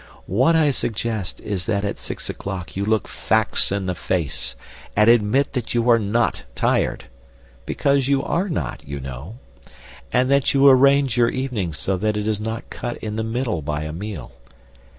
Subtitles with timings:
[0.25, 4.55] What I suggest is that at six o'clock you look facts in the face
[4.95, 7.05] and admit that you are not tired
[7.67, 9.35] (because you are not, you know),
[10.11, 13.61] and that you arrange your evening so that it is not cut in the middle
[13.61, 14.31] by a meal.